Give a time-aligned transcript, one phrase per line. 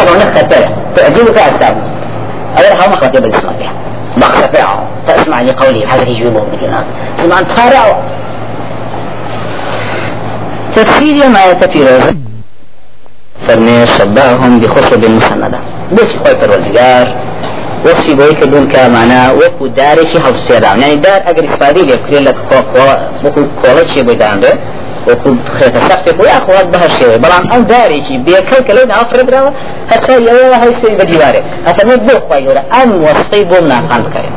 [0.00, 1.76] طبعا خطيرة تعجبك أسباب
[2.58, 3.72] أولها ما خطير بالإسماء بها
[4.16, 6.84] بخطيرة تسمع لقولي هذا يجيبه مثلنا
[7.22, 8.02] سمعا تفارع
[10.76, 12.00] تفسير ما يتفير.
[13.46, 15.58] فرمي شبههم بخصب مسندة.
[15.92, 17.06] بس خوي پروردگار.
[17.84, 22.32] وصفی بۆی کردون کە مانە وەکو دارێکی هەڵستێدا یعنی دار ئەگەر استفادی لێ بکرێت لە
[23.24, 24.52] وەکو کۆڵەکی بۆی دانرێ
[25.08, 29.50] وەکو خێتە سەختێک بۆی ئەخوات بەهر شێوێ بەڵام ئەم دارێکی بێکەل کە لەو نافرەدراوە
[29.92, 34.34] هەتا یەوە هەی سوی بە دیوارێ ئەفەرمێت بۆ خی گەورە ئەم وەسفەی بۆ منافان بکەین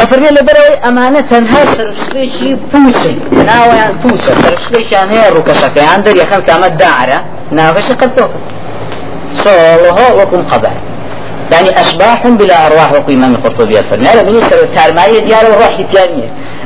[0.00, 3.16] ئەفرمێ لە بەرەوەی ئەمانە تەنها سەرشتێکی پووسی
[3.50, 7.18] ناویان پووسە سەرشتێکیان هەیە ڕووکەشەکەیان دەریەخەن کامە داعرە
[7.58, 8.40] ناوەشە قەتۆکە
[9.44, 10.68] صلها وكم قبل
[11.52, 15.80] يعني أشباح بلا أرواح وكو إمام القرطبي الفرمي هذا بني سوى تارماية ديار الروح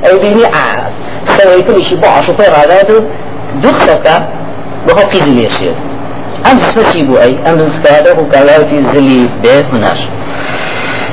[0.03, 0.93] تيانية أو بني عاد
[1.39, 3.05] سوى كل شيء بعش وطير هذا
[3.63, 4.23] دخسك
[4.89, 5.75] وهو قيز ليشير
[6.53, 9.99] أمس فسيبو أي أمس كهذا وكلاوتي زلي بيت مناش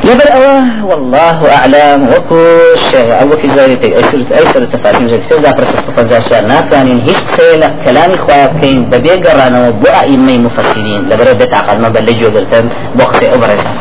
[0.03, 2.57] لبر أواه والله أعلم وكو
[2.91, 7.71] شيء أو كي زاري أيسر أيسر التفاصيل زي كتير زافر استفاد سؤال ناتوانين هيش سيلا
[7.85, 13.71] كلامي خوايا بكين ببيع قرانا وبو أئمة مفسرين لبر بيت ما بلجو قلتن بوقسي أبرزا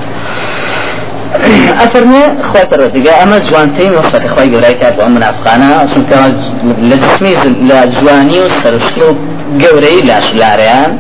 [1.85, 6.35] أفرمي خوات الردقاء أما زوانتين وصفة إخوائي قولاي كاتب أم منافقانا سنك
[6.81, 9.17] لجسمي لجواني وسرشلو
[9.63, 10.99] قوري لاش لاريان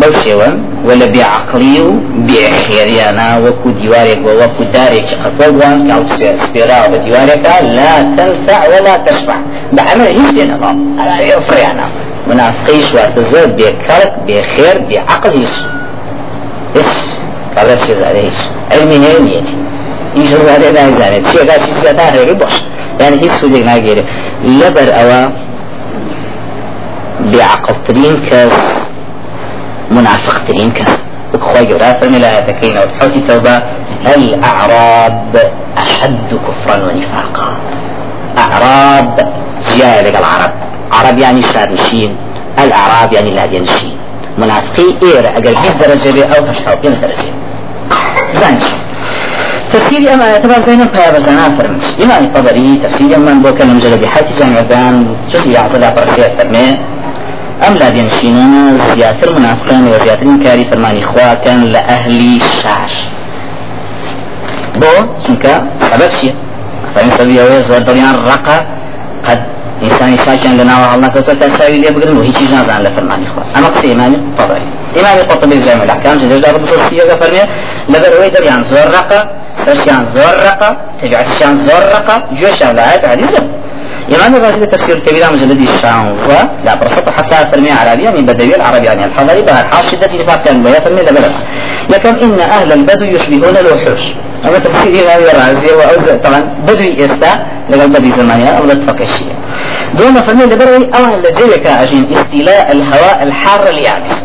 [0.00, 0.50] بەو شێوە
[0.88, 1.90] ولا بێعقلی و
[2.28, 6.02] بێخێریانە وەکو دیوارێک بۆ وەکو دارێکی قەتوەوان کاو
[6.44, 9.38] سپێراوە بە دیوارێکە لا تنفع ولا تشفع.
[9.76, 10.76] بەعمل هیچ لێ نەڵام
[11.48, 11.86] فريانا
[12.30, 15.54] منافقي واتە زۆر بێکەڵک بێخێر بێعقل هیچ
[17.60, 17.68] هیچ.
[17.68, 18.38] کاڵە سێزارە هیچ
[18.70, 19.56] علمی هەیە نیەتی
[20.14, 22.54] هیچ زارێ نایزانێت چێگا چیزگەتا هێری بۆش
[23.00, 24.04] يعني هیچ سودێک ناگێرێ
[24.60, 25.20] لەبەر ئەوە
[27.30, 28.54] بێعقلترین کەس
[29.90, 30.92] منافق ترين كس
[31.34, 33.62] وكخوي جورا فرمي لا يتكين وتحوتي توبة.
[34.16, 37.56] الأعراب أشد كفرا ونفاقا
[38.38, 39.32] أعراب
[39.74, 40.52] زيادة العرب
[40.92, 41.18] عرب.
[41.18, 42.16] يعني شادشين
[42.58, 43.96] الأعراب يعني لا ينشين
[44.38, 47.32] منافقي إير أقل بيس درجة أو هشتا بيس درجة.
[48.40, 48.62] زانش
[49.72, 54.60] تفسير أما تبع زينب فيا بزنا فرمش إمام الطبري تفسير من بوكا مجلد بحث جامع
[54.60, 56.78] بان جزء يعطي فرسية فرمي
[57.68, 62.94] أم لا دينشينان زياتر منافقان وزياتر كاري فرماني خواكن لأهلي شاش
[64.80, 64.94] بو
[65.24, 65.52] چونکە
[65.90, 66.32] سبب چیە
[66.94, 68.56] فإن سبب أوي زور دڵیان ڕقە
[69.28, 69.40] قد
[69.82, 73.68] إنسان شاكيان لنا وعلنا كتو تساوي لي بقدر وهي شيء نازل على فرمان إخوة أما
[73.68, 74.66] قصي إمام الطبري
[75.00, 77.42] إمام القرطبي جامع الأحكام جديد دار بصوصية فرمي
[77.88, 79.28] لبر ويدر يعني زور رقة
[79.66, 83.32] سرشان زور رقة تبعتشان زور رقة جوشان لا آيات حديث
[84.16, 89.04] إمام الرازي تفسير الكبير مجلد الشانزة لا برصته حتى فرمي عربي يعني بدوي العربي يعني
[89.04, 91.32] الحضري بها الحاص شدة نفاق كان بها فرمي لبلغ
[91.90, 94.00] لكن إن أهل البدو يشبهون الوحوش
[94.44, 99.34] أما تفسير إمام الرازي وأوزع طبعا بدوي إستا لقد بدوي زمانيا أو لتفق الشيء
[99.94, 104.16] دون فرمي لبروي أولا لجيك أجين استيلاء الهواء الحار اليابس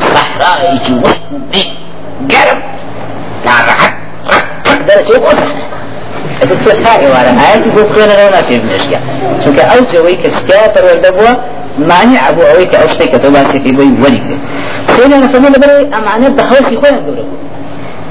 [0.00, 1.64] صحراء وسط
[2.30, 2.71] قرب لا
[4.88, 5.54] درجة وقصة
[6.40, 9.00] تتوتاقي وارا آياتي بو بخينا لو ناسي بنشكا
[9.44, 11.32] سوك أو سوي كسكا پرورده بوا
[11.78, 14.38] مانع ابو اوي كأوشتي كتوباسي في بوي ولي
[14.96, 17.24] سينا نفهمو لبري امانة بخوصي خوين دورو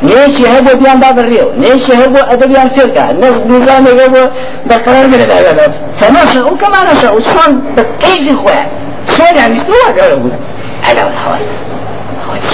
[0.03, 3.12] نيشي هبو بيان باب الريو نيشي هبو ادبيان فرقة
[3.48, 4.24] نظام هبو
[4.66, 8.68] بقرار من الأغلب فنشأ وكما نشأ وشون بكيف خوين
[9.18, 9.56] شون يعني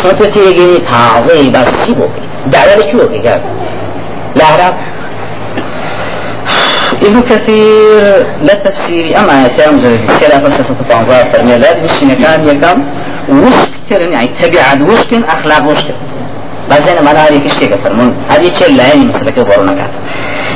[0.03, 2.11] صوت تيجي تعظيم بس سيبوك
[2.47, 3.41] دعوة لشوكي قال
[4.35, 4.75] لا عرب
[7.03, 12.85] ابن كثير لا تفسيري أما آياتي مجرد كلا فلسفة فانظار فرمي لا بشين كان يكام
[13.29, 15.95] وشك يعني تبع وشك أخلاق وشك.
[16.69, 19.89] بعدين ما هذه كشتي كفرمون هذه شيء لا يعني مثل كده ورنا كات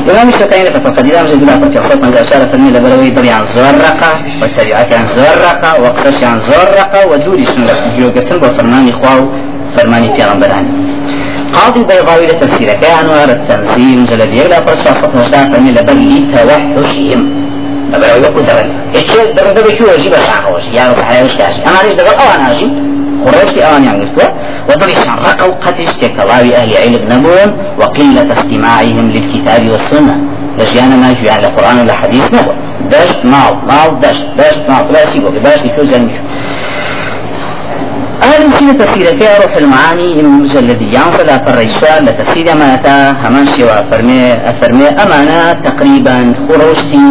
[0.09, 4.11] إمام الشافعي لك فقدير مجد بلا فرق صوت من أشار فرمي لبروي دري عن زورقة
[4.41, 7.67] والتبعات عن زورقة وقتش عن زورقة ودوري شنو؟
[7.97, 9.29] جوجتن بفرماني خواو
[9.77, 10.69] فرماني بيغمبراني
[11.53, 17.29] قاضي بيضاوي لتفسير كان وارد التنزيل جلد يغلى فرصة صفحة فمن لبل لتوحشهم
[17.93, 21.93] أبدا يقول دبل إيش؟ دبل دبل شو يجيب؟ الشاقوش يعني صحيح وش كاشي أنا ليش
[21.93, 22.67] دبل أوان هاشي
[23.25, 24.33] خروجتي أوان يعني قلت
[24.69, 30.15] وضل شرقوا قتش تكلاوي أهل علم نبون وقلة استماعهم للكتاب والسنة
[30.59, 32.55] لجيانا ما يجي على القرآن ولا حديث نبون
[32.91, 36.15] دشت مال مال دشت دشت مال فلا سيبوك باش يشو زنجو
[38.23, 44.33] أهل مسلم تفسير كي روح المعاني المجلديان فلا فريسوا لتفسير ما أتى همان شوا فرمي
[44.33, 47.03] أفرمي أمانة تقريبا خروجتي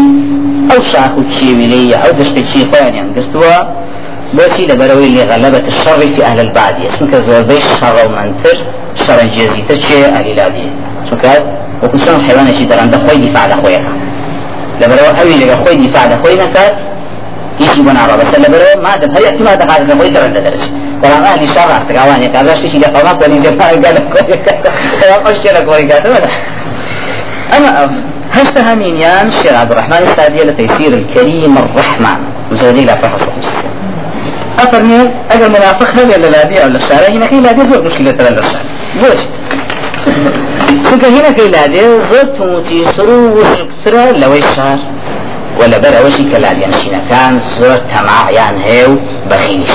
[0.76, 3.79] أو شاخو تشي ولي أو دشت تشي خوانيان قستوا
[4.36, 8.56] بۆچی لەبەرەوەی لغلبة الشر في أهل البادية چونکە زۆربەی الشر ومنتر
[9.06, 10.70] شر جێزیتر چێ ئەلیلادیە
[11.08, 11.32] چونکە
[11.82, 13.92] وەکو چۆن حیوانێکی دەڕەندە خۆی دیفاع لە خۆیەکە
[14.80, 16.74] لەبەرەوە ئەوی لەگە خۆی دیفاع لە خۆی نەکات
[17.60, 20.62] هیچی بۆ ناڕە بەسەر لەبەرەوە مادەم هەر احتمال دەخات لە خۆی دەڕەندە دەرچ
[21.02, 26.18] بەڵام ئاهلی شەڕ ڕاستەکاوانێک کابرا شتێکی لە قەڵا کۆنی جەفاگە لە خۆیەکە لە خۆی کاتەوە
[27.56, 27.90] أما
[28.32, 32.18] هشت همينيان الشيخ عبد الرحمن السعدي لتيسير الكريم الرحمن.
[32.52, 33.22] مجردي لا فحص
[34.62, 38.64] أفرمي أجل منافق هذا ولا بيع ولا الشارع هنا كي لا زور مشكلة ترى الشارع
[39.02, 39.20] ليش؟
[40.84, 41.68] چونکە هنا كي لا
[42.10, 44.78] زور تموتي سرو وشكترا لو الشهر
[45.60, 48.96] ولا بەرەوەشی کە لادێنشینەکان زۆر تەماعیان هەیە و
[49.30, 49.74] بەخینیش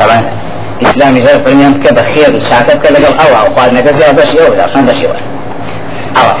[0.00, 0.18] طبعا
[0.80, 4.30] ئیسلامی غير فرميان بکە بە خێر و چاکە بکە لەگەڵ ئەوە و خواردنەکە زیاد بەش
[4.38, 5.18] ئەوە داشان بەشەوە
[6.16, 6.34] ئەوە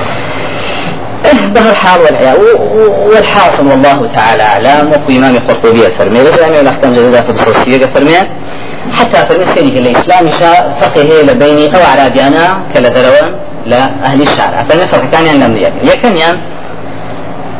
[1.32, 2.00] به الحال
[3.10, 4.92] والحاصل والله تعالى أعلم.
[4.92, 8.16] وفي إمام القرطبي فرمي الإسلامي والأحكام جزاء في الصوصية فرمي
[8.98, 13.34] حتى فرمي سيدي الإسلام شاء فقه لبيني أو على ديانا كلا ذروان
[13.66, 16.36] لا أهل الشارع فرمي فرق كان ينلم يكن يكن ين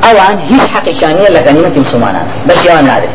[0.05, 3.09] أوان هيش حقيقانية لكلمة مسلمانا بس يوان نادر.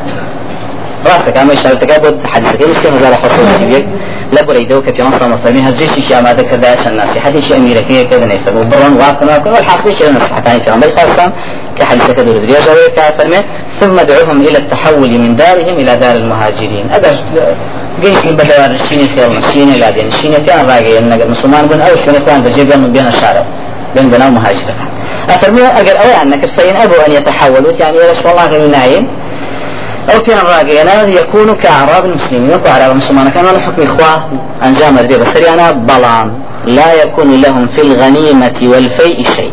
[1.06, 2.62] راسك أما اشارتك بود حديثك.
[2.70, 3.86] مسلم زال خصوص سيبيك
[4.34, 8.58] لا بريدو كتي مصر مفهمي هزيش شيء ما ذكر داش الناس حديث اميركيه كذا نيفر
[8.58, 11.32] وبرون واقنا وكل والحاصل شيء نصح ثاني في عمل خاصة
[11.80, 13.42] كحديثك دور زريا جوي كافرمي
[13.80, 16.86] ثم دعوهم إلى التحول من دارهم إلى دار المهاجرين.
[16.92, 17.16] ادر
[18.02, 22.26] جيش بدوار الشيني خير الشيني لا دين الشيني كان راجع ان مسلمان بن أو شنو
[22.26, 23.46] كان بجيب من بين الشارع
[23.96, 24.76] بين بنا مهاجرة
[25.30, 29.08] أفرمي أجر أوي أنك فإن أبوا أن يتحولوا يعني ليش والله غير نايم
[30.08, 33.30] كان راقينا يكون كأعراب المسلمين وأعراب المسلمين.
[33.30, 34.24] كان حكم إخوة
[34.64, 36.34] أنجام الرجال بس أنا بلان
[36.66, 39.52] لا يكون لهم في الغنيمة والفيء شيء.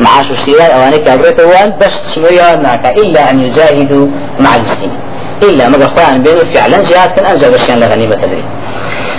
[0.00, 4.06] معاش الشراء أو أنك أبريت أول بس تسميها هناك إلا أن يجاهدوا
[4.40, 4.98] مع المسلمين.
[5.42, 8.44] إلا ما أخوان بينه فعلا جهاد كان أنجب الشيء لغنيمة تدري.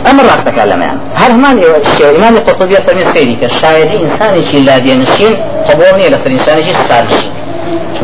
[0.10, 1.00] أما الراس تكلم يعني.
[1.16, 1.64] هل همان
[2.18, 5.36] إمام القرطبي فرمي سيدي كالشاهد إنسان لا دينشين
[5.70, 7.32] قبولني لسر إنسان سالشين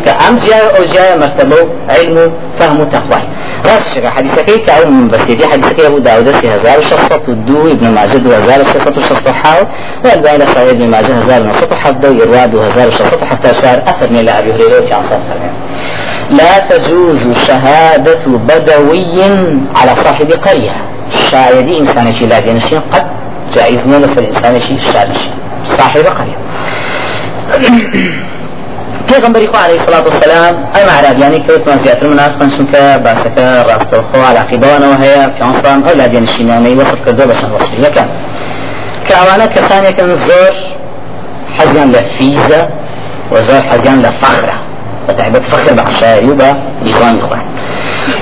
[0.08, 1.58] كأم جاء أو جاء مرتبة
[1.90, 3.22] علم فهم تقوى.
[3.66, 7.72] راس شكا حديثة كي كأو من بس دي حديثة أبو داود سي هزار وشصة الدو
[7.72, 9.66] ابن ماجد وهزار وشصة وشصة حاو.
[10.06, 14.54] والباقي لصحيح ابن ماجد هزار ونصة حفظة وإرواد وهزار وشصة حتى شعر أثر من أبي
[14.54, 15.20] هريرة في عصر
[16.30, 19.24] لا تجوز شهادة بدوي
[19.76, 20.76] على صاحب قرية.
[21.32, 23.08] شايدي إنسان شي لا دينشين قد
[23.56, 25.32] جائز نولا فالإنسان شي شادشين
[25.66, 26.38] صاحب قرية.
[29.10, 35.22] پێغمبەری خوا عليه الصلاة والسلام ئەم عرابیانی کەوتمان زیاتر منافقن چونکە باسەکە ڕاستەوخۆ علاقیبەوەنەوە هەیە
[35.36, 38.10] پیانسان ئەو لا دێنشینانەی وەسف کردو بە وەصفی یەکەم
[39.06, 40.56] کە ئەوانە کەسانێکن زۆر
[41.58, 42.62] حەزیان لە فیزە
[43.32, 43.36] و
[44.22, 44.58] فەخرە
[45.08, 45.74] بتعبد فخر.
[45.74, 47.42] بعشائي وبا ديوان خوان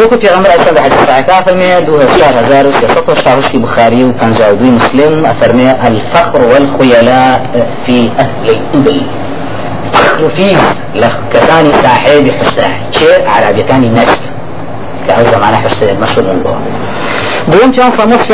[0.02, 4.34] وكو في غمر أسان بحديث ساعة فرمي دو هزار هزار وسياسة وشاهش في بخاري وكان
[4.34, 7.42] جاودي مسلم أفرمي الفخر والخيلاء
[7.86, 9.02] في أهل الإبل
[10.36, 10.58] فيه
[10.96, 12.32] لكساني صاحب
[12.92, 14.08] شيء على بيتاني نجد
[15.08, 16.60] كأوزا معنا حسين مشهور من الله
[17.48, 17.72] دوم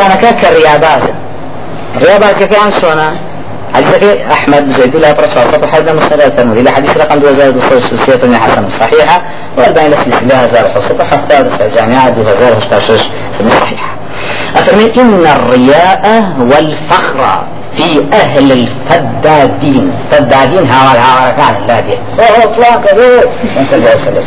[0.05, 1.01] أنا كاك الرياضات
[1.95, 3.11] الرياضات كان شونا
[3.75, 9.21] حديث أحمد زيد الله برس وصف حد مسألة الترمذي حديث رقم 2266 من حسن صحيحة.
[9.57, 11.45] والباقي السلسلة هزار حصة حتى
[11.75, 12.97] جامعة 2016
[13.37, 13.95] في الصحيحة
[14.55, 17.43] أفرمي إن الرياء والفخر
[17.77, 19.91] في أهل الفدادين.
[20.11, 23.21] فدادين هاول هاول كان اللادي صوت لا كذو
[23.69, 24.23] صلى الله عليه وسلم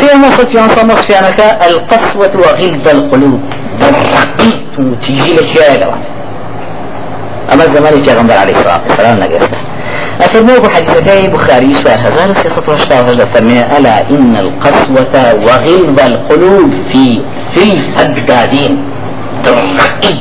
[0.00, 0.06] في
[0.46, 0.58] في
[0.96, 3.40] صفيانك القسوة وغلظ القلوب.
[3.80, 5.94] رقيق تيجي لك يا
[7.52, 9.58] أما الزمان في غنبر عليه الصلاة والسلام نقصده
[10.20, 12.32] أفرموه حديثتي بخاري سياسة
[12.68, 17.20] وشتاء وهجد فرمي ألا إن القسوة وغلظ القلوب في
[17.54, 17.62] في
[18.00, 18.84] الفدادين.
[19.44, 20.14] ترقي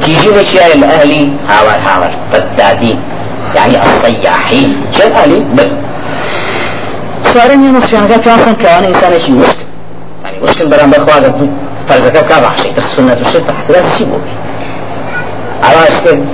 [0.00, 2.98] تيجي الأشياء الأهلي هاور هاور فدادين
[3.56, 4.80] يعني الصياحين.
[4.92, 5.68] شو الأهلي بل
[7.32, 9.66] سوارن ينص يعني قال كان كان إنسان شيء مشكل
[10.24, 11.24] يعني مشكل برام بخواز
[11.88, 14.18] فرزك كابع شيء السنة والشرطة حتى لا تسيبه
[15.62, 16.24] على أشكال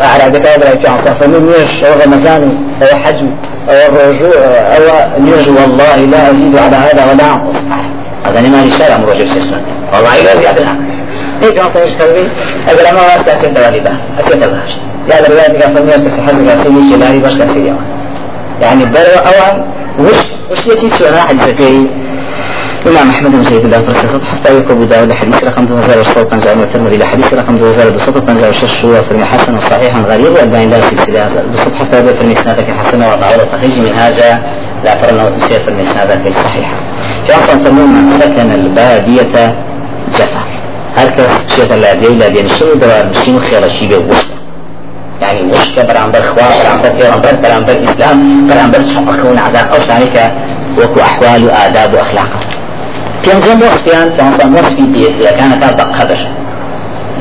[0.00, 3.14] على ذكاء بلا كان فمن يش أو رمضان أو حج
[3.68, 4.34] أو الرجوع
[4.76, 7.56] أو نيج والله لا أزيد على هذا ولا أنقص.
[8.26, 9.62] هذا ما للشارع مروج في السنة.
[9.92, 10.66] والله لا زيادة.
[11.42, 12.28] هيك ما صيش كلبي.
[12.68, 14.72] أقول ما واسع كنت غالبا أسيت الغاش
[15.08, 17.74] يا ذا الوقت قال فمي أسكت حد قال سيدي شلاري باش كثير
[18.60, 19.64] يعني بروا أوان
[19.98, 20.14] وش
[20.50, 21.86] وش يتي سؤال أحد زكي
[22.86, 26.96] الإمام أحمد بن سيد الله فرسخت حتى يكون أبو داود حديث رقم 2006 زعيم الترمذي
[26.96, 31.28] لحديث رقم 2206 هو فرمي حسن صحيحا غريب والباقي لا سلسلة
[31.80, 34.42] حتى يبقى فرمي سنادك حسنة وضعوا تخرج من هذا.
[34.84, 36.74] لا ترى أنه تسير فرمي سنادك الصحيحة.
[37.28, 37.38] جاء
[37.70, 39.54] من سكن البادية
[40.12, 40.55] جفا.
[40.96, 44.36] هركس شيء لا دي لا دي نشين دوار نشين خير شيء بوشك
[45.22, 50.32] يعني وشك برامبر خوا برامبر پیغمبر برامبر اسلام برامبر حقوق ونعزاق أو شانك
[50.78, 52.32] وكو احوال واداب واخلاق
[53.26, 56.20] پێنجەم وەختیان پێنجەم وەسفی دێتیەکانەکە بە قەدر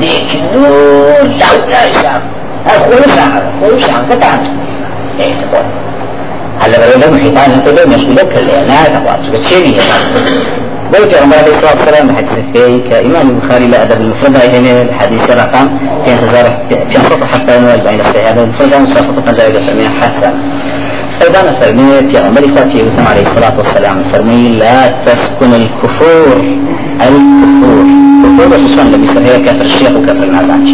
[0.01, 2.21] دێکی دوور لاو لای شام
[2.85, 4.39] خۆی شام خۆی شام کەتان
[6.61, 8.49] هلا بلو لم حيطان انت لو مشغول كل
[10.91, 15.29] تشيني بيت عمر عليه الصلاة والسلام حديث في كإمام البخاري لا أدب المفرد هنا الحديث
[15.29, 15.67] رقم
[16.05, 19.55] في انتظار في سطح حتى نوال بين السيئة المفرد عن سطح زائد
[20.01, 20.31] حتى.
[21.21, 26.37] أيضا فرمي في عمر إخواتي وسلم عليه الصلاة والسلام فرمي لا تسكن الكفور
[27.01, 27.85] الكفور.
[28.23, 30.67] كفور خصوصا اللي هي كفر الشيخ وكفر النازعج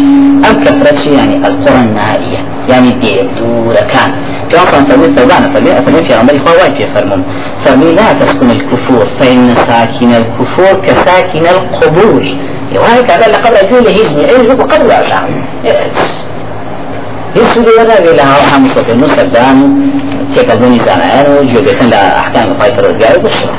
[0.50, 2.38] أم كفر يعني القرى النائية
[2.68, 4.12] يعني دي دولة كان
[4.58, 7.24] فرمي ثوبان فرمي فرمي في عمر إخوة في فرمون
[7.64, 12.22] فرمي لا تسكن الكفور فإن ساكن الكفور كساكن القبور.
[12.76, 15.28] وهيك هذا لقبل أجول هيزني إيه هو قبل أشعر
[17.36, 19.82] يسود ولا لها حمص في النص الدان
[20.34, 23.54] تێکەبوونی زانایان و گوێگرتن لە ئەحکام خی پەرۆزگار و بشرا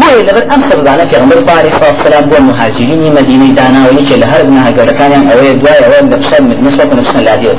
[0.00, 1.70] بۆیە لەبەر ئەم سەبانە پێغمبەر باری
[2.04, 6.40] سلام بۆ مهاجرینی مدینەی داناوە یەکێ لە هەر بناها گەورەکانیان ئەوەیە دوای ئەوە لە پشت
[6.66, 7.54] نسبەت نفسن لا دیێ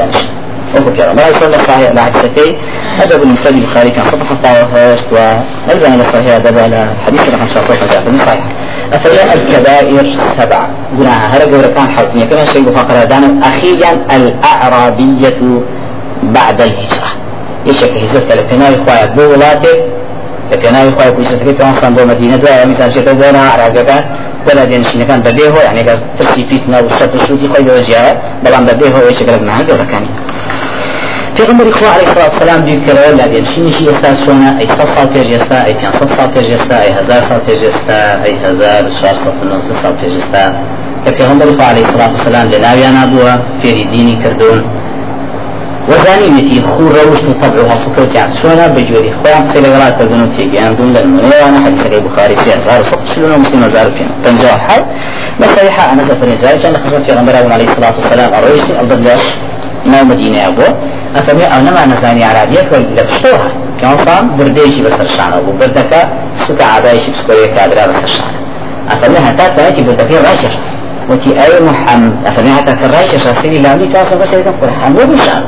[0.76, 2.56] دانیشت وهو كرم الله صلى الله عليه وسلم
[3.02, 8.44] أدب المفرد البخاري كان صفحة 17 ونرجع إلى صحيح أدب على حديث رقم 16 صحيح.
[8.94, 10.68] أفرياء الكبائر سبع.
[10.98, 15.62] قلنا هرق كان حظني كما شيء فقرة دانا أخيرا الأعرابية
[16.24, 17.12] بعد الهجرة.
[17.66, 17.72] لە
[18.50, 19.80] پێناوی خخوای بۆ وڵاتێک
[20.52, 24.04] لە پێناوی خخوای کویستەکەی پێوەستان بۆ مدینە دوای میسان چێتە بۆ عراگەکان
[24.48, 25.84] ولا دێنشینەکان بەبێ هۆ یعنی
[26.18, 28.12] ترسی فیتنا و شەت و سوودی خۆی بەوە زیارە
[28.44, 29.00] بەڵام بەبێ هۆ
[31.36, 34.88] لە پیغمبر خوا علیه الصلاة والسلام دید که رول لدین شینشی استا سونا ای صد
[34.96, 38.34] سال پیش استا ای تیان صد سال پیش استا ای هزار سال پیش استا ای
[38.46, 40.52] هزار چهار صد و نوزده سال پیش استا
[41.06, 44.64] که پیغمبر خوا علیه الصلاة والسلام لناویان ابوه فێری دینی کردون
[45.90, 50.94] وزانينتي خور روش طبعها سكوت يعني شونا بجوري خوان خير غلات تدون تيجي أنا دون
[50.94, 54.86] للمنى وأنا حديث صحيح بخاري سير زار صوت شلون مسلم زار فينا بنجوا حال
[55.40, 59.04] بصريحة أنا سفر زار كان خصوصا في غمبر عليه الصلاة والسلام أرويسي أفضل
[59.86, 60.62] نو مدينة أبو
[61.16, 63.50] أفهمي أو نما نزاني عربية كل لبشتوها
[63.82, 65.92] كان صام برديشي بسر شان أبو بردك
[66.48, 68.34] سكا عبايشي بسكوية كادرا بسر شان
[68.92, 70.54] أفهمي حتى تأتي بردك راشر
[71.10, 75.44] وتي أي محمد أفهمي حتى كراش شاسيني لامي تواصل بس يكون قرحان وبشان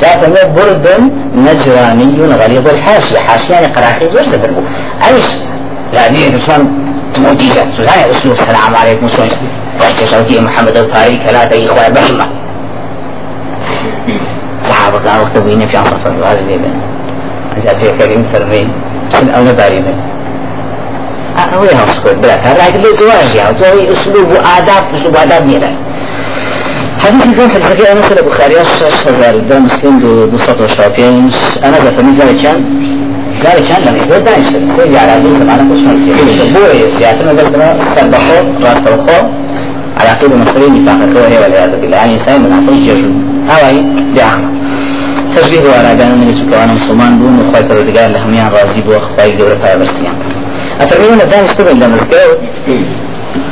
[0.00, 0.86] جاء فهمي برد
[1.36, 4.60] نجراني غليظ الحاشية حاشية يعني قراخيز وش تبربو
[5.08, 5.24] أيش
[5.94, 6.68] يعني تسوان
[7.18, 9.28] معجزة سوزان أسلوب السلام عليكم سوان
[9.80, 12.26] وحتى شوتي محمد الطاري كلا تي إخوة بحمة
[14.68, 16.10] صحابة كانوا وقت بينا في عصر
[16.48, 16.74] لي بين
[17.56, 18.68] إذا في كريم فرمي
[19.10, 19.98] بسن أو نباري بين
[21.38, 25.70] أنا وين هسكت بلا كان راجل زواج يا وتوي أسلوب وآداب أسلوب آداب نيلا
[27.04, 31.30] حديث كم حديث كي أنا سر بخاري شش هزار ده مسلم دو دو سطر شابين
[31.64, 32.58] أنا زفني زاري كان
[33.42, 34.46] زاري كان لما يزور دانش
[34.76, 39.26] سيدي على دو سمعنا كش مرسي بوي سياتنا بس ما سر بخو راس بخو
[40.00, 43.10] على عقيدة مصرية نفاق كوهي والعياذ بالله يعني إنسان منافق يجرو
[43.50, 43.82] هواي
[44.14, 44.55] بأخنا
[45.36, 49.76] تشبيه وراء بين النبي سكوانا مسلمان بون وخواي پروردگار لهميان راضي بو خواي دورة پايا
[49.76, 50.16] برسيان
[50.80, 52.36] أترميون الدانش تبع لما ذكروا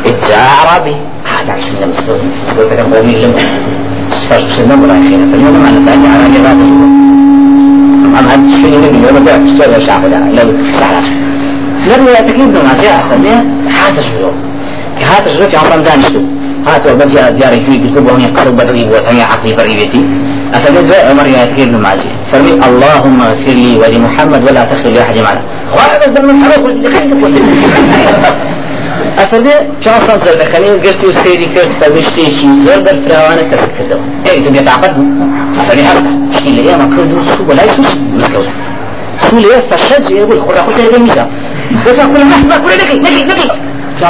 [0.07, 3.43] ادعاء عربي هذا عشان لما استوى استوى كان قومي لما
[4.31, 6.59] فرق سنة مراخينا فاليوم معنا ثاني على جباب
[8.05, 10.49] أم هذا الشيء نبي يوم بيع في السؤال الشعب لو
[10.81, 11.05] سعر
[11.91, 13.45] لما يتكلم ما جاء ثانية
[13.77, 14.37] حاتش اليوم
[15.01, 16.21] كهاتش في عصام دانشتو
[16.67, 20.03] هات وبجي دياري في كتب وهي قلب بدري وهي عقلي بريبتي
[20.55, 25.43] أفمد عمر يا بن معزي فرمي اللهم اغفر لي ولمحمد ولا تغفر لأحد معنا.
[25.73, 26.65] خواهد بس من حرق
[29.19, 29.55] ئەفەرێ
[29.85, 34.93] چاسان زەردەخەنی گرتی و سێری کرد بە شتێکی زۆر بەرفراوانە کەس کردەوە ئەی تو بێتاقەت
[34.97, 35.07] بوو
[35.59, 36.07] ئەفەرێ هەست
[36.37, 38.49] شتی لە ئێمە کرد و سوو بەلای سوس مزگەوت
[39.27, 41.25] سوو لێ فەشەج يقول خورا خورا لێ میزا
[41.87, 43.64] بس أقول ما ما كل نكي نكي نكي
[43.99, 44.05] في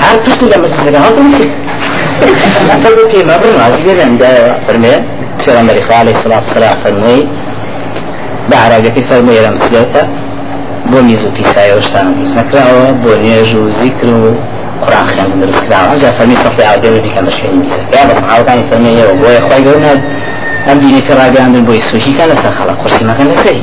[0.00, 1.50] هر تشتي لما تسكي هل تنكي
[2.70, 4.22] أفرمي في مبرن واجبه عند
[4.66, 4.92] فرمي
[5.46, 7.28] پیغمبر عليه الصلاة والسلام فرمي
[8.50, 10.08] بعراقتي فرمي لمسجوتا
[10.92, 14.34] بۆ میز و پیسای ئەوشتان میز نکراوە بۆ نوێژ و زیکر و
[14.84, 18.64] قرآن خوێن دروست کراوە ئەجا فەرمی سەفی ئاودێ بیکەن بە شوێنی میزە یا بە سەحاوەکانی
[18.70, 19.92] فەرمیەوە بۆیە خۆی گەورە
[20.66, 23.62] ئەم دینی کە ڕاگەاندن بۆی سوشیکە لەسەر خەڵک قورسیمەکەن لەسەری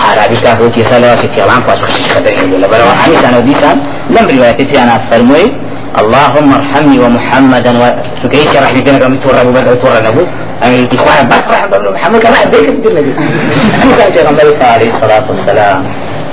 [0.00, 3.76] عربيش كافو تيسا لواسي تيالان قواس وخشيش خبرين يقول لبرا وحميسان وديسان
[4.10, 5.52] لم رواية أنا فرموي
[6.00, 10.26] اللهم ارحمني ومحمدا وسكيش رحمي بينك ومتورى وبدأ وتورى نبوز
[10.64, 13.12] أمين إخوانا بفرح بابن محمد كما أديك في النبي
[13.98, 15.84] كان في غنبري عليه الصلاة والسلام.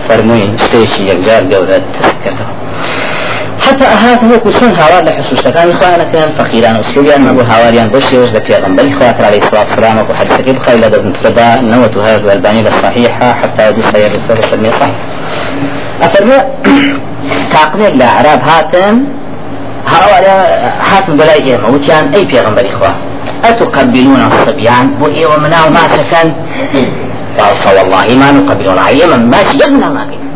[0.09, 2.45] فرموين ستيشي يقجار قولة تسكته
[3.71, 8.43] حتى أهات هو كسون هاوار لحسوس كان إخوانا كان فقيران وسلوبيان مبو هاواريان بوشي وجد
[8.43, 12.15] في غنبري إخوات عليه الصلاة والسلام وكو حديث كيف خير لدى ابن فردا نوت هذا
[12.15, 14.95] الألباني للصحيحة حتى يدو سير الثلاثة فرمي صحيح
[16.01, 16.33] أفرمي
[17.53, 19.03] تعقيد الأعراب هاتن
[19.87, 20.25] هاوار
[20.91, 22.93] هاتن بلاي إيما وتيان أي بيغنبري إخوان
[23.45, 26.31] أتقبلون الصبيان؟ بو إيوة مناو ما سكن؟
[27.63, 30.30] فوالله ما نقبلون عيما ماشي يبنى ما كي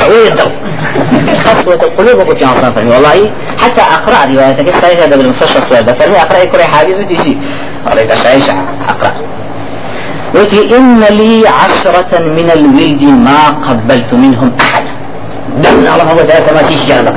[0.00, 0.44] الدو
[1.44, 5.92] خصوة القلوب وقلت يا عصام فرمي والله حتى أقرأ روايتك الصحيحة هذا بالمفشى السؤال ده
[5.94, 7.36] فرمي أقرأ يكره حديث وديسي
[7.90, 8.44] وليس شايش
[8.88, 9.12] أقرأ.
[10.34, 14.90] قلت إن لي عشرة من الولد ما قبلت منهم أحدا
[15.62, 17.14] دمنا الله هو ثلاثة ما سيش جانبك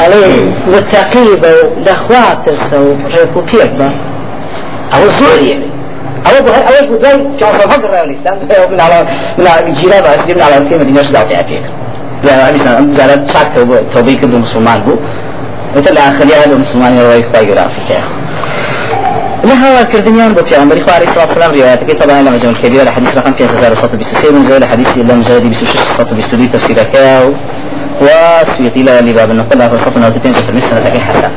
[0.00, 3.90] عليه متقيبة الأخوات السو ريكو كيبا
[4.94, 5.60] أو سوريا
[6.26, 8.38] أو بهر أوش بدوي كان فقر الإسلام.
[8.72, 9.06] من على
[9.38, 11.62] من على جيران أسلم من على كلمة دينار سداو تعطيك
[12.24, 13.52] لا الإسلام زالت شاك
[13.94, 14.94] توبي كده مسلمان بو.
[15.76, 18.04] مثل آخرية هذا مسلمان يروي خواهي في كيخ
[19.44, 22.02] لها كردنيان بو في عمر عليه الصلاة والسلام رواياتك.
[22.02, 26.46] طبعا لما جمع الكبير حديث رقم 5600 من زول حديث إلا مجرد بسوشش صوت بسودي
[26.46, 27.32] تفسير كاو.
[28.00, 31.30] وسويطي لا لباب النقل هو صف نوتين في المسنة حسن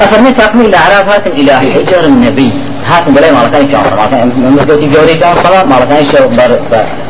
[0.00, 2.52] أفرمي تقني الأعراب هاتم إلى حجر النبي.
[2.86, 6.28] هاتم بلاي ما كان في عصر ما كان مسجوتي جوري كان صلاة ما كان شو
[6.28, 6.58] بر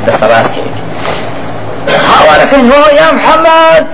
[0.08, 0.44] بصلاة
[2.30, 3.86] ولكن هو يا محمد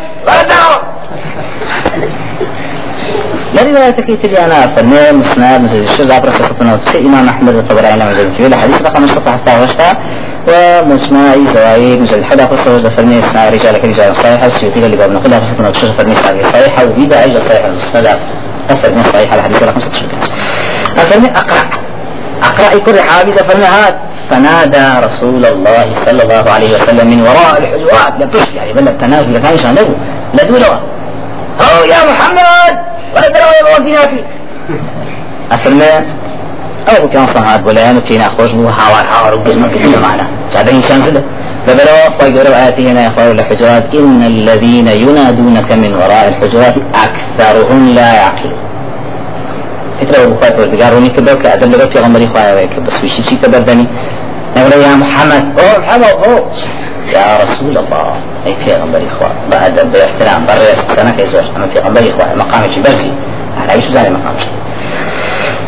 [3.55, 8.33] لا لرواية كيت أنا فرمي مسند مسجد الشرع برسة فتنة إمام أحمد الطبراني لما جاب
[8.33, 9.97] في الحديث رقم 16
[10.49, 15.39] ومسماعي زوايد مجلد حدا قصة وجد فرمي اسماء رجال كرجال صحيحة السيوطي اللي باب نقلها
[15.39, 18.19] قصة فرمي اسماء صحيحة وبيدا عجل صحيحة المسندة
[18.71, 20.07] أفرمي صحيحة الحديث رقم 16
[20.99, 21.65] أفرمي أقرأ.
[22.43, 23.97] أقرأ كل حافظة فرمي هات
[24.31, 29.35] فنادى رسول الله صلى الله عليه وسلم من وراء الحجرات لا تشفي يعني بل تنازل
[29.35, 29.89] لكان يشان له
[30.35, 30.77] لا دولوا
[31.61, 32.79] أو يا محمد
[33.17, 34.25] ولا ترى يا موتي
[35.53, 35.83] أفرمي
[36.89, 41.23] أو كان صنعات ولا كنا خوش بو هاوار هاوار وجزم كل معنا هذا إنسان زده
[41.67, 48.15] فبلوا أخوة قرب آياته هنا يا الحجرات إن الذين ينادونك من وراء الحجرات أكثرهم لا
[48.15, 48.66] يعقلون.
[50.03, 53.59] اتلو بخوات وردقار وني كبر كأدب لغو في غمري خوايا ويك بس وشي شي كبر
[53.59, 53.87] دني
[54.57, 56.51] نقول يا محمد أوه محمد أوه
[57.07, 58.13] يا رسول الله.
[58.47, 63.11] أي في غمري خوايا بأدب باحترام بريس سنة كيزوش أما في غمري خوايا مقامك برزي
[63.61, 64.47] على عيش زاني مقامك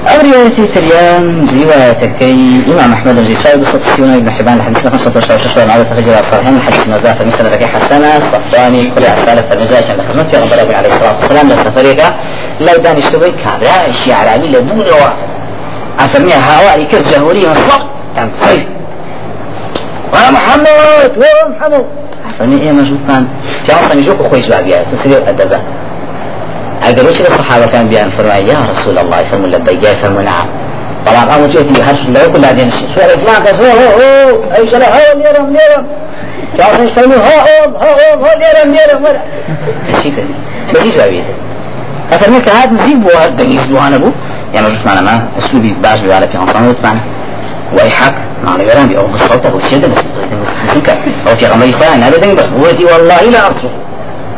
[0.08, 5.34] أو رواية تريان روايتكي إمام أحمد بن زيد بصوت السيون ابن حبان الحديث رقم 16
[5.34, 10.22] وشوشة معاوية تخرج الصالحين الحديث نزاف مثل ذكي حسنة صفواني كل أحسالة المزاج عند خدمة
[10.22, 12.02] في غنبر أبي عليه الصلاة والسلام لسفريك
[14.48, 15.10] لدون روا
[16.00, 18.64] أسميها هوائي كز جهوري مصلق كان صيف
[20.12, 21.84] ويا محمد ويا محمد.
[22.30, 23.26] أفرمي إيه مجهود كان؟
[23.64, 25.60] في عصا يجوك أخوي شبابيات تسير أدبا
[26.82, 30.46] اگر وش الصحابة كان بيان فرمى يا رسول الله لبيك يا فرموا نعم.
[31.06, 35.18] طبعا أول جوتي هرش لو كل هذين سؤال فلان كسو هو هو أي شلا هو
[35.18, 35.86] نيرم نيرم
[36.58, 39.20] جاء يستلموا ها أم ها أم ها نيرم نيرم ولا
[39.92, 40.24] بس كده
[40.74, 40.96] بس
[42.10, 44.10] كهاد مزيد بو هاد بو أنا بو.
[44.54, 46.00] يعني مش معنا ما أسلوبي باش
[46.34, 47.00] عنصان وتمعنا
[47.72, 52.02] ويحك معنى يران بي أو بالصوت أو الشدة بس بس بس أو في غمري خوان
[52.02, 53.70] هذا دني بس بوتي والله لا أصرف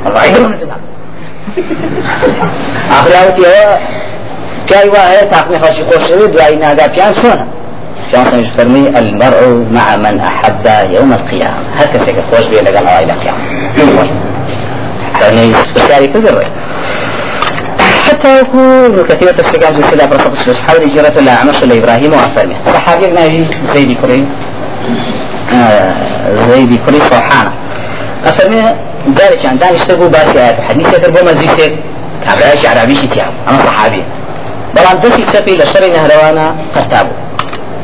[0.04, 0.78] والله يدرون زمان
[2.90, 3.78] اخلاوتی ها
[4.66, 7.46] كاي واحد تاقمي خاشي قوشوي دعاي نادا بيان سونا.
[8.12, 11.54] كان سمش فرمي المرء مع من أحب يوم القيامة.
[11.76, 13.38] هكذا سيك خوش بيه لقى الله إلى القيامة
[15.20, 16.44] يعني بساري كذا
[18.20, 23.44] حتى يكون كثير تستقام سلسلة برصد السلسل حول هجرة لا عمش لإبراهيم وأفرمي صحابي ناجي
[23.74, 24.26] زيدي كري
[25.54, 25.94] آه
[26.48, 27.52] زيدي كري صحانة
[28.26, 28.62] أفرمي
[29.08, 31.76] جاري كان داني اشتغلوا باسي آيات حديث يتر بو مزيسي
[32.24, 34.02] كابراش عربي شتياب أنا صحابي.
[34.74, 37.10] بلان دسي سفي لشري نهروانا قرتابو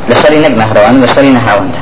[0.09, 1.81] لشري نق نهروانا لشري نهروانا.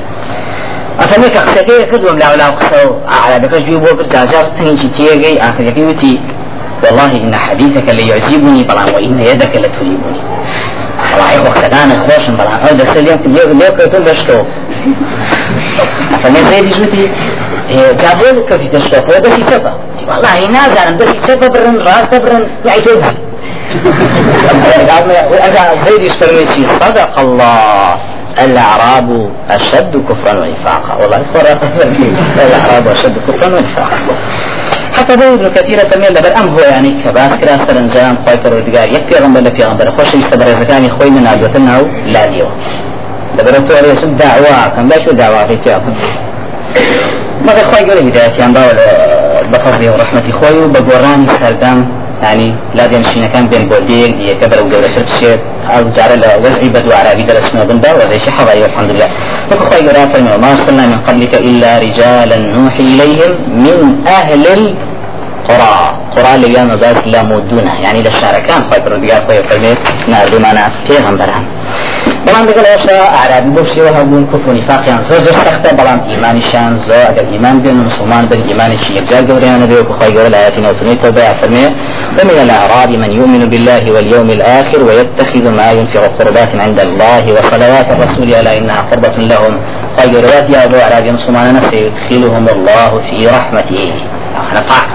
[1.00, 6.20] أفرمي كقسكي كدوم لا ولا قصو على بكش جيبو برجاجاز تنجي تيغي آخر يكي وتي
[6.84, 10.18] والله إن حديثك ليعجبني بلان وإن يدك لتريبني.
[11.12, 14.42] والله وقت كان خوش بلان هذا سليم تليو ليو كتون بشتو.
[16.14, 17.10] أفرمي زي جوتي
[18.02, 19.72] جابوا كفي تشتوك وده في سبب
[20.08, 23.02] والله نازل ده في سبب برن راس برن يعيدون
[25.46, 26.44] أنا زيد يسترمي
[26.80, 27.96] صدق الله.
[28.38, 31.22] الأعراب أشد كفرا ونفاقا والله
[32.46, 33.98] الأعراب أشد كفرا ونفاقا
[34.94, 36.36] حتى بو ابن كثير فمن لبر.
[36.40, 41.10] أم هو يعني كباس كرا سرنجام خوي پروردگار يك پیغمبر لپیغمبر خوش يستبر زكاني خوي
[41.10, 42.46] من عبدتنا لا ديو
[43.38, 44.68] لبر تو عليه سن دعوة.
[44.76, 45.94] كم باش دعوة في تيابن
[47.44, 48.78] ما خوي قول هدايتيان باول
[49.52, 50.58] بفضله ورحمة خوي.
[50.58, 51.88] وبقوراني سردام
[52.22, 53.02] يعني لا دين
[53.32, 54.58] كان بين بوديك دي كبر
[55.70, 59.08] وجورة شرشيت أو جعل وزعي بدو عربي درس من بنبا وزعي شي حضايا والحمد لله.
[59.50, 65.94] فكخوا يقرا فرمي وما أرسلنا من قبلك إلا رجالا نوحي إليهم من أهل القرى.
[66.16, 69.74] قرى اللي قام باس لا مودونة يعني للشارع كان خوي بردقار خوي
[72.26, 77.04] لەگەڵ ئەوشا ئارابی بۆ شێوە هەبوون کوف و نیفاقیان زۆر زۆر سەختە بەڵام ئیمانیشان زۆر
[77.08, 80.60] ئەگەر ئیمان بێن و مسلمان بن ئیمانێکی یەکجار گەوریانە بێ وکو خی گەورە لە آياتی
[80.64, 81.66] نەوتنەی تەوبە فەرمێ
[82.18, 88.28] ومن الأعراب من يؤمن بالله واليوم الآخر ويتخذ ما ينفع قربات عند الله وصلوات الرسول
[88.34, 89.54] ألا إنها قربة لهم.
[89.98, 93.92] خير يا أبو أعرابي مسلمان سيدخلهم الله في رحمته.
[94.56, 94.93] نطاق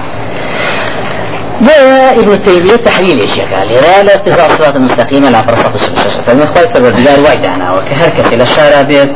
[1.60, 3.68] ابن تيمية تحليل إيش قال
[4.06, 8.82] لا ارتفاع الصراط المستقيم لا فرصة الشاشة فمن خوي فبردقار وايد أنا وكهركة إلى الشارع
[8.82, 9.10] بيت.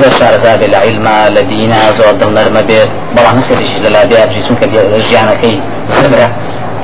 [0.00, 4.26] زۆر شارەزا بێت لە عیلما لە دینا زۆر دڵنەرمە بێت بەڵام هەستێکیش لە لا بێ
[4.28, 4.66] بژی چونکە
[5.08, 5.56] ژیانەکەی
[6.02, 6.28] زبرە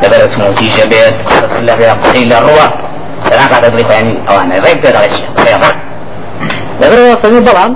[0.02, 1.16] لەبەر توموتیژە بێت
[1.66, 2.66] لە قسەی لە ڕوە
[3.28, 4.96] سەراقا دەدڵی خۆیانی ئەوانە ڕێک بێت
[5.36, 5.54] قسەی
[6.80, 7.72] لەبەرەوە فەرمی بەڵام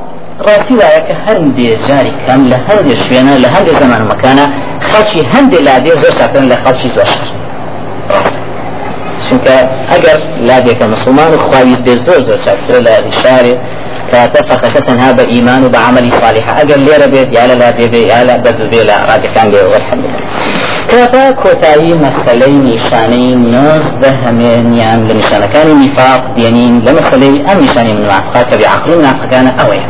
[0.46, 4.46] ڕاستی وایە کە هەندێ جاری کەم لە هەندێ شوێنە لە هەندێ زەمان مەکانە
[4.88, 7.28] خەڵکی هەندێ لادێ زۆر چاکن لە خەڵکی زۆر شەر
[9.26, 9.54] چونکە
[9.90, 13.54] ئەگەر لادێکە مسلمان و خواویست بێ زۆر زۆر چاکترە لە شارێ
[14.10, 15.24] كاتە فقط تەنها بە
[15.64, 18.80] و بە عملی صالحە ئەگەر لێرە بێت یا لە لادێ بێ یا لە بەد بێ
[18.88, 20.04] لە ڕادەکان بێ والحمد
[20.90, 28.46] کاتە کۆتایی مەسلەی نیشانەی نۆزدە هەمێنیان لە نیشانەکانی نیفاق دێنین لە مەسلەی ئەم نیشانی منافقات
[28.50, 29.86] کە بعقل منافقەکانە ئەوەیە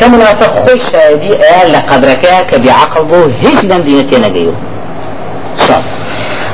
[0.00, 4.52] كمنافق خوش شاهدي ايال لقدرك كبعقل بو هيش دم دينتي نقيو
[5.56, 5.80] صح.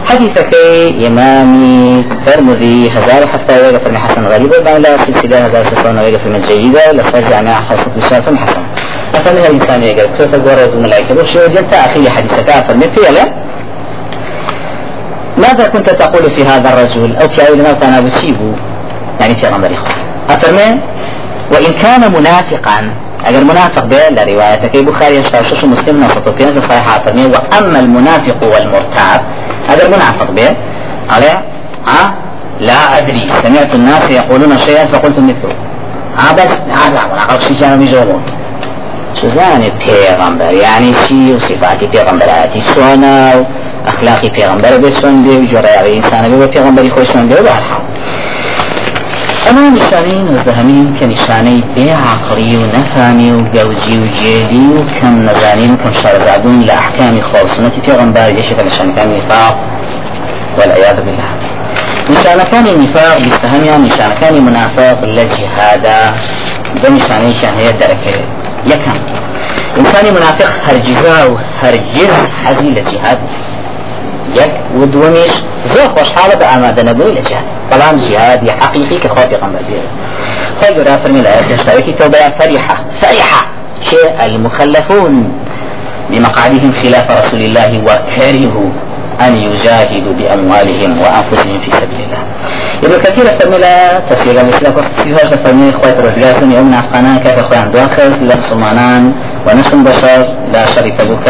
[0.09, 0.55] حديثك
[1.07, 6.41] إمامي ترمذي هزار حتى ويقف من حسن غريب وبعد لا سلسلة هزار سفرون ويقف من
[6.49, 8.61] جيدة لفرج عن حسن بشرف حسن
[9.15, 13.33] أفهمها الإنسان يقول كيف تقول الملائكة؟ وشو جنت أخي حديثك؟ أفهم فيلا
[15.39, 18.53] ماذا كنت تقول في هذا الرجل؟ أو في ما كان بسيبه
[19.21, 19.71] يعني في غمر
[20.31, 20.81] أفرمي
[21.53, 22.91] وإن كان منافقا
[23.27, 29.21] اگر منافق به لروايتك بخاري شاوشش مسلم نصط في هذا صحيح فرمي واما المنافق والمرتاب.
[29.69, 30.57] اگر منافق به
[31.11, 31.31] على
[31.87, 32.15] ها
[32.61, 35.55] لا ادري سمعت الناس يقولون شيئا فقلت مثله.
[36.19, 38.23] ها بس هذا منافق شيء كانوا يجاوبون
[39.15, 43.45] سوزاني پیغمبر؟ يعني شي وصفاتي پیغمبراتي سونا
[43.87, 47.83] واخلاقي پیغمبر بسون دي وجرى انسان بي پیغمبري خوشون دي وبالحال
[49.53, 55.75] ئەمە نیشانەی کە نیشانەی بێ عقلی و نەفامی و گەوجی و جێدی و کەم نەزانین
[55.83, 59.57] کەم شارەزابوون لە ئەحکامی خۆسنەتی پێغەمبار یەشێکە لە شانەکانی نفاق
[60.59, 61.31] والعياذ بالله.
[62.13, 66.01] نیشانەکانی نفاق بیستەهەمیان نیشانەکانی منافق لە جیهادا
[66.81, 68.29] بە نیشانەیشان هەیە دەرەکەوێت
[68.73, 68.99] یەکەم
[69.77, 73.62] ئینسانی منافق هەرگیزا و هەرگیز حەزی لە جیهاد یەک
[74.79, 75.35] و دووەمیش
[75.75, 79.81] زۆر خۆشحاڵە بە ئامادەنەبووی لە جیهاد بەڵام جیهادی حقیقی کە خۆ پێغەمبەر بێ
[80.59, 83.43] خۆی گەورە فەرمی لە ئاەت هێشتاوێکی تەوبەیە فەریحە فەریحە
[83.91, 85.15] شيء المخلفون
[86.11, 88.71] بمقعدهم خلاف رسول الله وكرهوا
[89.21, 92.23] أن يجاهدوا بأموالهم وأنفسهم في سبيل الله.
[92.85, 98.13] ابن كثير فرملا تفسير الإسلام وقت تفسيرها فرمي خوات الرجال يوم أفغانان كيف أخوان دواخل
[98.21, 99.13] لمسلمانان
[99.47, 101.27] ونشم بشر لا شريك بك.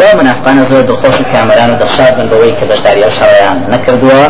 [0.00, 4.26] ومن أفغان زور دخوش كامران ودخشار من بوي كبشداري أو شريان نكردوا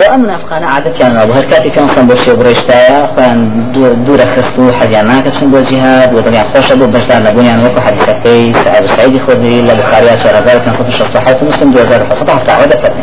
[0.00, 3.72] وأمن أفغان عادتيان أبو هركاتي كان صنبو شي بريشتايا أخوان
[4.06, 8.12] دور خستو حديان ناكب بو جهاد ودنيا خوش أبو بشدار نبونيان وكو حديثة
[8.78, 12.76] أبو سعيد خذي لبخاريا سورة زار كان صفر شخص مسلم دو زار حصة حتى عودة
[12.76, 13.02] فرمي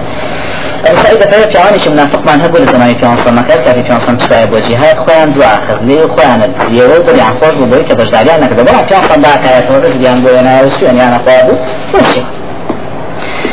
[1.03, 4.45] سعيدة فهي في عوانش منافق من هبول زماني في عنصر مكان كافي في عنصر مشبعي
[4.45, 7.33] بوجهات خوان دعا خزلي خوان الزيرو دري عن
[7.89, 11.53] كبجداري أنا كده بلا في عنصر باك آيات ورز بيان بوينا وسوين يعني خوابو
[11.93, 12.21] وشي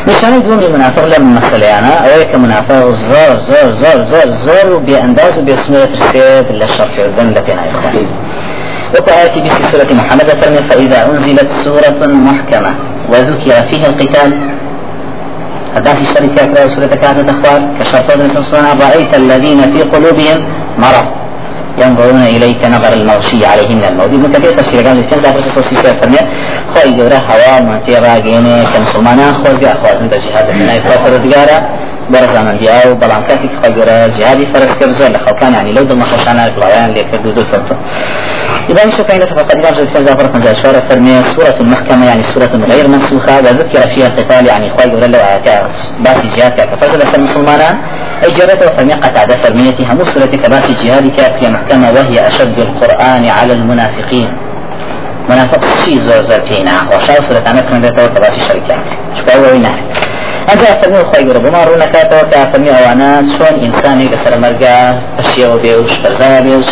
[0.07, 4.97] نشانه دومی منافق مسئله أنا اوه که منافق زور زور زور زور زور و بی
[4.97, 8.07] انداز و بی اسمه ترسید لشر کردن لپینا اخوان
[8.95, 12.75] وكو آياتي في سورة محمد فرمي فإذا أنزلت سورة محكمة
[13.09, 14.33] وذكر فيها القتال.
[15.75, 18.31] فداسي الشركة سورة كانت أخبار كشرطة بن
[18.83, 20.45] رأيت الذين في قلوبهم
[20.79, 21.07] مرض.
[21.79, 24.07] ينظرون إليك نظر المغشي عليه من الموت.
[24.07, 26.19] ابن كثير تفسير قال كان ذا فرصة سيسا فرمي
[26.75, 31.59] خوي جورا هوا ما في راجين كمسلمان خوز جاء خوازن بجهاد من أي كفر دجارة
[32.13, 36.45] بەرزانەندی ئەو بەڵام کاتێک خۆی گەورە جیهادی فەرز کرد زۆر لە خەڵکان ینی لەو دڵنەخۆشانە
[36.55, 37.75] بڵاویان لێ کرد و دووفەتە
[38.71, 43.39] إذا شوفين فقد جزء فزا فرق من شورة فرمية سورة المحكمة يعني سورة غير منسوخة.
[43.39, 45.19] وذكر فيها القتال يعني خواي يقول له
[46.01, 47.77] باسي جهاد كفرد لسر مسلمانا
[48.25, 53.53] أي جرته فرمية قطع فرميتها مو سورة كباسي جهادك في محكمة وهي أشد القرآن على
[53.53, 54.29] المنافقين.
[55.29, 56.73] منافق شي زور زور فينا.
[56.97, 58.87] وشاو سورة أنا كنت كباسي شركات
[59.19, 59.77] شكرا وينها
[60.51, 64.77] ئەجا فەرمی خۆی گەڕ بما ڕوونەکاتەوە تا فەرمی ئەوانە چۆن ئینسانی لەسەر مەرگا
[65.17, 66.63] پشیەوە بێ و شپەرزا بێ و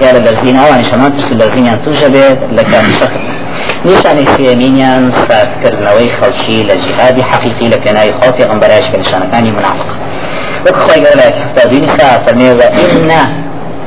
[0.00, 3.22] یا لە بەرزین ئەوانی شەمان پرس بەرزینیان توژە بێت لە کاتی شەکر
[3.84, 9.90] نیشانی سێمینیان ساردکردنەوەی خەڵکی لە جیهادی حەقیقی لە پێناوی خۆ پێغەمبەرایش کە نیشانەکانی منافق.
[10.64, 13.22] وەک خۆی گەڕ لە هەفتا بینی سا فەرمێ وئینە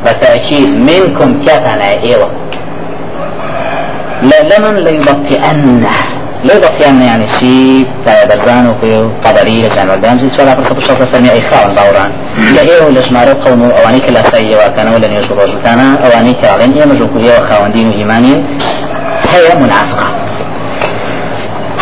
[0.05, 2.29] بەتأكيد منكم تياتنا إيوة
[4.23, 6.14] لمن ليبطئن لو
[6.53, 11.75] بقيان يعني شيء برزان وكيو قدري لجان والبيان جيس ولا قصة الشرطة فرمي أي خاون
[11.75, 12.11] باوران.
[12.55, 16.85] يا إيه ولا جمارو قوم أواني كلا سيء وكان ولا نيوش بروجتانا أواني كالين إيه
[16.85, 18.45] مجوكو إيه وخاون دين وإيمانين
[19.33, 20.05] هي منافقة.
[20.05, 20.14] هر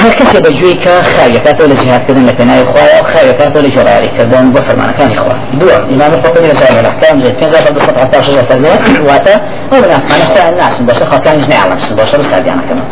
[0.09, 4.51] کسی به جوی که خیرکات و لجهاد کردن لپنای خواه و خیرکات و لجراری کردن
[4.51, 5.35] بو فرمانکان خواه.
[5.59, 8.67] دو امام الخطبی لجامع الاحکام جد پنزا شد بسط عطا شجر فرمي
[9.07, 12.83] واتا و من افمان خواه الناس باشر خلقان جميع عالم باشر ساديانا كمان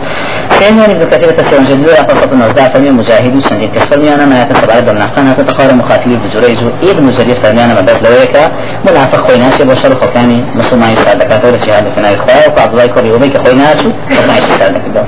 [0.60, 4.92] ثانيا ابن كثير تفسير جديد قصة النزداء فرمي مجاهد سندين كسفرمي أنا ما يتسبع لدى
[4.92, 8.38] منافقان تتقار مخاتلي بجريج ابن جرير فرمي أنا ما بس لويك
[8.86, 13.38] منافق خوي ناس باشر خلقاني مسلمان يساعدك ولا شهادة فينا إخوة وعبد الله يكوري وبيك
[13.38, 15.06] خوي ناس وخلقان يساعدك الدور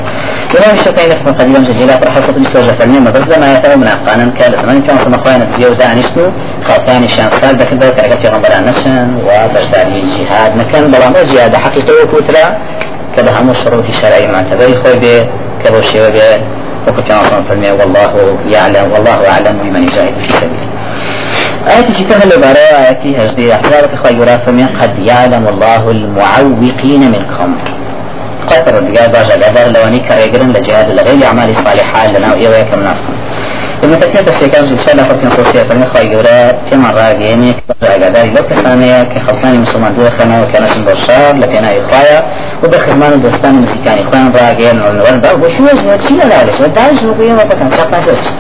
[0.58, 4.52] إمام الشافعي في قديم جديد پر حسب استوجه فرمي ما بس لما يتعلم منافقانا كان
[4.62, 6.30] زمان كان صنع خوينا تزيو دانشتو
[6.64, 11.94] خلقاني شان سال دخل دور كأجل في غنبران نشن وبجداري جهاد نكن بلا جهاد حقيقي
[12.04, 12.58] وكوترا
[13.18, 15.28] كده همو شروط شرعي معتبري خوي به
[15.64, 16.42] كبو شيء به
[16.88, 20.68] وكنت أصلا فرمي والله يعلم والله أعلم بمن يجاهد في سبيله
[21.68, 27.50] آياتي كهل العبارة آياتي هجدي أحزاب خيرا فمن قد يعلم الله المعوقين منكم.
[28.50, 33.18] قطر الدقاء باجا قدر لواني كريقرن لجهاد لغير أعمال صالحة لنا وإيوه كمنافقون
[33.84, 38.44] ابن كثير إن شاء الله فرق نصوصية فرمي خواهي قورا في مرة يعني كبرا لو
[38.44, 42.24] كسانية كخلطاني مسلمان دو سنة وكان اسم بشار لبينا إخوايا
[42.64, 47.70] وبخدمان دوستان مسيكان إخوان راقين ونوان با وشو يزيد شيء لا ليش وداعش نقوية وكان
[47.70, 48.38] ساقنا سيس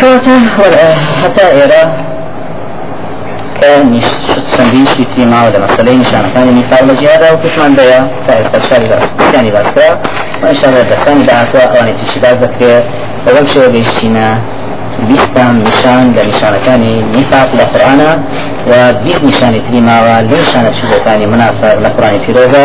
[0.00, 2.13] كواتا حتى إيرا
[3.60, 4.00] كان
[4.56, 8.86] سندين شتي ما ولا مسألة نشان كان نفاق لجهادا وكشمان بيا سائل تشاري
[9.32, 9.88] ثاني باسكا
[10.42, 12.82] وإن شاء الله دستاني بعثوا أواني تشباب ذكر
[13.26, 14.28] وەک شێ گەیشتینە
[15.08, 18.10] بیستان نیشان لە نیشانەکانی نیفاق لە قورآانە
[18.70, 18.72] و
[19.04, 22.64] بیست نیشانی تری ماوە لە نیشانە چوبەکانی منافر لە قڕانی پیرۆزە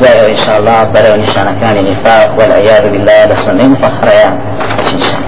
[0.00, 4.30] دوای ئینشاءله بەرەو نیشانەکانی نیفاق والعیاذ بالله لە سنەی مفەخرەیە
[4.94, 5.24] نیشان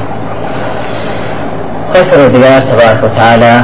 [1.91, 3.55] خۆی پەروەردگار تبارك وتعالى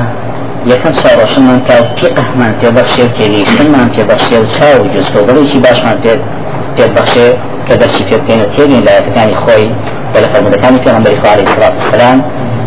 [0.70, 6.12] یەکەم چاڕۆشنمان کا و تیقەمان پێبەخشێ و تێگەیشتنمان پێبەخشێ و چاو جستۆگەڵێکی باشمان پێ
[6.76, 7.28] پێبەخشێ
[7.66, 9.66] کە دەرچی پێ بکەین و تێگەین لایەتەکانی خۆی
[10.14, 12.18] ولا فرمودەکانی پێغمبەری خوا عليه الصلاة والسلام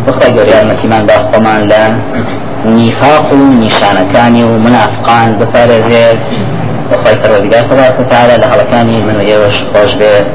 [0.06, 1.82] بخوای گەوری یارمەتیمان با خۆمان لە
[2.78, 6.20] نیفاق و نیشانەکانی و منافقان بپارێزێت
[6.92, 10.26] بخوای پەروەردگار تبارك وتعالى لە هەڵەکانی من و ئێوەش خۆش بێت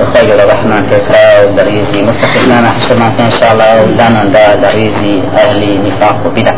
[0.00, 5.16] بخوای گەورە ڕەحمان پێکرا و لە ڕیزی متفقنانە حشرمان پێ انشاءالله و لاناندا لە ڕیزی
[5.36, 6.56] ئەهلی نیفاق و بدع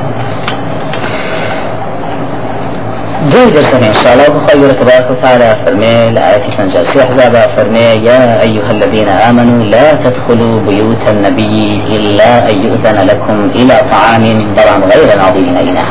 [3.28, 4.28] دوي درسنا إن شاء الله.
[4.28, 7.78] بخير تبارك وتعالى فرمي لآية فنجاسي أحزاب فرمي
[8.09, 14.24] يا أيها الذين آمنوا لا تدخلوا بيوت النبي إلا أن يؤذن لكم إلى طعام
[14.56, 15.90] طعام غير ناظرين إناه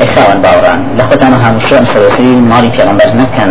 [0.00, 3.50] إخوان باوران لخوتانا همشو أم سوسي مالي في غنبر نكن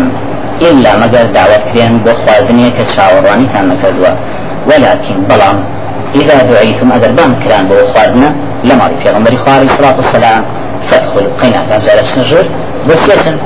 [0.61, 4.13] إلا مقر دعوة كريان بخواردنية كتشاوراني كان نكزوا
[4.67, 5.57] ولكن بلام
[6.15, 8.29] إذا دعيتم أدر بام كران بخواردنا
[8.63, 10.43] لمالي في غنبر خواري صلاة والسلام
[10.89, 12.45] فادخلوا قينا كان زالف سنجر
[12.89, 13.38] بسيسن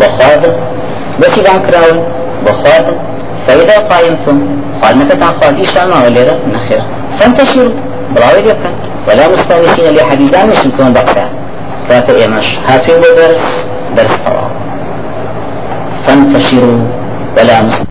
[0.00, 0.52] بخواردن
[1.20, 2.04] بسي بانكراون
[2.46, 2.96] بخواردن
[3.46, 4.46] فإذا قائمتم
[4.82, 6.82] خادمة عن خادي شاما وليرة نخير
[7.18, 7.72] فانتشروا.
[8.16, 8.70] بلاوي يبقى
[9.08, 11.28] ولا مستانسين لحديدان مش نكون بقسا
[11.88, 14.50] كاتا إيمش هاتوا درس؟ درس طوال
[16.06, 16.78] فانتشروا.
[17.36, 17.86] ولا مستانسين